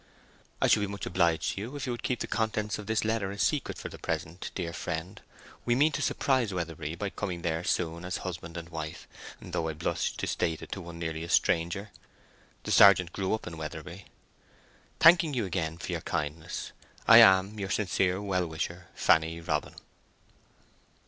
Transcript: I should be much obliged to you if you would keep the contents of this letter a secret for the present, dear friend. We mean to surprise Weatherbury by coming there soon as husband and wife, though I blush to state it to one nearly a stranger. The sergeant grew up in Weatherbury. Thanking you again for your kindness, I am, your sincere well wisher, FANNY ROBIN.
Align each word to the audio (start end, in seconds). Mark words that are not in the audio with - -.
I 0.59 0.65
should 0.65 0.79
be 0.79 0.87
much 0.87 1.05
obliged 1.05 1.51
to 1.53 1.61
you 1.61 1.75
if 1.75 1.85
you 1.85 1.91
would 1.93 2.01
keep 2.01 2.21
the 2.21 2.25
contents 2.25 2.79
of 2.79 2.87
this 2.87 3.05
letter 3.05 3.29
a 3.29 3.37
secret 3.37 3.77
for 3.77 3.87
the 3.87 3.99
present, 3.99 4.49
dear 4.55 4.73
friend. 4.73 5.21
We 5.63 5.75
mean 5.75 5.91
to 5.91 6.01
surprise 6.01 6.51
Weatherbury 6.51 6.95
by 6.95 7.11
coming 7.11 7.43
there 7.43 7.63
soon 7.63 8.03
as 8.03 8.17
husband 8.17 8.57
and 8.57 8.69
wife, 8.69 9.07
though 9.39 9.67
I 9.67 9.73
blush 9.75 10.13
to 10.17 10.25
state 10.25 10.63
it 10.63 10.71
to 10.71 10.81
one 10.81 10.97
nearly 10.97 11.21
a 11.23 11.29
stranger. 11.29 11.91
The 12.63 12.71
sergeant 12.71 13.13
grew 13.13 13.35
up 13.35 13.45
in 13.45 13.59
Weatherbury. 13.59 14.05
Thanking 14.99 15.35
you 15.35 15.45
again 15.45 15.77
for 15.77 15.91
your 15.91 16.01
kindness, 16.01 16.71
I 17.07 17.19
am, 17.19 17.59
your 17.59 17.69
sincere 17.69 18.19
well 18.23 18.47
wisher, 18.47 18.87
FANNY 18.95 19.39
ROBIN. 19.41 19.75